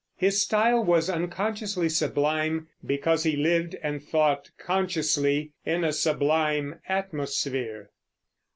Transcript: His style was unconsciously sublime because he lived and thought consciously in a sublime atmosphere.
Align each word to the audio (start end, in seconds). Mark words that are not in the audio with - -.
His 0.15 0.41
style 0.41 0.83
was 0.83 1.11
unconsciously 1.11 1.87
sublime 1.87 2.67
because 2.83 3.21
he 3.21 3.35
lived 3.35 3.75
and 3.83 4.01
thought 4.01 4.49
consciously 4.57 5.51
in 5.63 5.83
a 5.83 5.93
sublime 5.93 6.79
atmosphere. 6.89 7.91